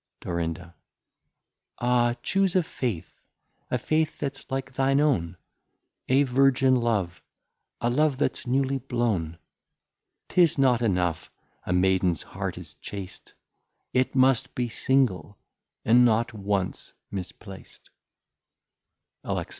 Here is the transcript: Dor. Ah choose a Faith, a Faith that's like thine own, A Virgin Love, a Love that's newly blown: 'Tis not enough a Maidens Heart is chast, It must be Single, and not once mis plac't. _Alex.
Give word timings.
Dor. 0.19 0.41
Ah 1.77 2.15
choose 2.23 2.55
a 2.55 2.63
Faith, 2.63 3.23
a 3.69 3.77
Faith 3.77 4.17
that's 4.17 4.49
like 4.49 4.73
thine 4.73 4.99
own, 4.99 5.37
A 6.09 6.23
Virgin 6.23 6.75
Love, 6.75 7.21
a 7.79 7.87
Love 7.87 8.17
that's 8.17 8.47
newly 8.47 8.79
blown: 8.79 9.37
'Tis 10.27 10.57
not 10.57 10.81
enough 10.81 11.29
a 11.67 11.71
Maidens 11.73 12.23
Heart 12.23 12.57
is 12.57 12.73
chast, 12.81 13.33
It 13.93 14.15
must 14.15 14.55
be 14.55 14.67
Single, 14.69 15.37
and 15.85 16.03
not 16.03 16.33
once 16.33 16.93
mis 17.11 17.31
plac't. 17.31 17.91
_Alex. 19.23 19.49